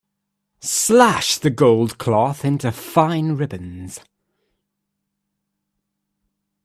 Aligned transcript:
Slash 0.63 1.37
the 1.37 1.51
gold 1.51 1.99
cloth 1.99 2.43
into 2.43 2.71
fine 2.71 3.33
ribbons. 3.33 3.99